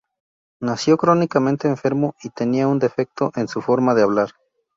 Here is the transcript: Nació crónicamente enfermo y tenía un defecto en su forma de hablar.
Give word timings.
Nació 0.61 0.97
crónicamente 0.97 1.67
enfermo 1.67 2.15
y 2.23 2.31
tenía 2.31 2.67
un 2.67 2.79
defecto 2.79 3.29
en 3.35 3.47
su 3.47 3.61
forma 3.61 3.93
de 3.93 4.01
hablar. 4.01 4.31